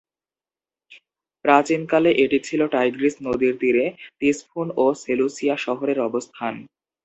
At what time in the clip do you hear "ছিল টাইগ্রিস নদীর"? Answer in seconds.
2.47-3.53